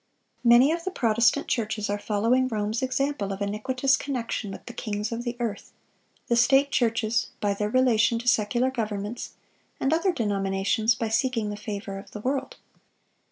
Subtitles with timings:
[0.41, 4.73] (630) Many of the Protestant churches are following Rome's example of iniquitous connection with "the
[4.73, 9.33] kings of the earth"—the state churches, by their relation to secular governments;
[9.79, 12.55] and other denominations, by seeking the favor of the world.